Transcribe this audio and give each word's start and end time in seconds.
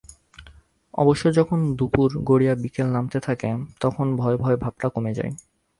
অবশ্য 0.93 1.23
যখন 1.33 1.59
দুপুর 1.75 2.09
গড়িয়ে 2.23 2.53
বিকেল 2.55 2.87
নামতে 2.87 3.19
থাকে, 3.19 3.49
তখন 3.79 4.07
ভয়ভয় 4.15 4.57
ভাবটা 4.57 4.87
কমে 4.89 5.11
যায়। 5.13 5.31